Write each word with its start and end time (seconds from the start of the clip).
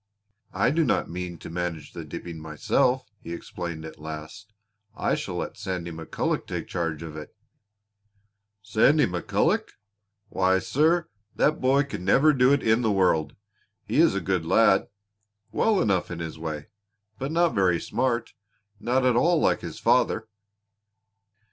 "I 0.55 0.71
do 0.71 0.83
not 0.83 1.11
mean 1.11 1.37
to 1.37 1.49
manage 1.51 1.93
the 1.93 2.03
dipping 2.03 2.39
myself," 2.39 3.11
he 3.21 3.33
explained 3.33 3.85
at 3.85 3.99
last. 3.99 4.51
"I 4.95 5.13
shall 5.13 5.35
let 5.35 5.57
Sandy 5.59 5.91
McCulloch 5.91 6.47
take 6.47 6.65
charge 6.67 7.03
of 7.03 7.15
it." 7.15 7.35
"Sandy 8.63 9.05
McCulloch! 9.05 9.73
Why, 10.29 10.57
sir, 10.57 11.07
that 11.35 11.61
boy 11.61 11.83
could 11.83 12.01
never 12.01 12.33
do 12.33 12.51
it 12.51 12.63
in 12.63 12.81
the 12.81 12.91
world! 12.91 13.35
He 13.85 13.97
is 13.99 14.15
a 14.15 14.21
good 14.21 14.43
lad 14.43 14.87
well 15.51 15.79
enough 15.79 16.09
in 16.09 16.17
his 16.17 16.39
way 16.39 16.69
but 17.19 17.31
not 17.31 17.53
very 17.53 17.79
smart. 17.79 18.33
Not 18.79 19.05
at 19.05 19.15
all 19.15 19.39
like 19.39 19.61
his 19.61 19.77
father." 19.77 20.27